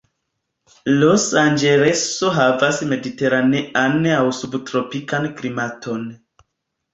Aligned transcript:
Los 1.01 1.25
Anĝeleso 1.41 2.31
havas 2.37 2.79
mediteranean 2.93 4.09
aŭ 4.15 4.25
subtropikan 4.39 5.29
klimaton. 5.43 6.11